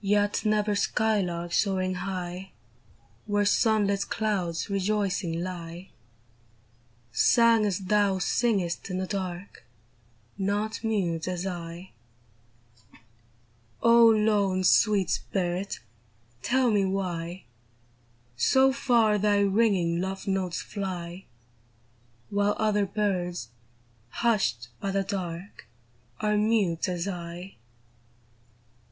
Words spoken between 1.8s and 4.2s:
high Where sun lit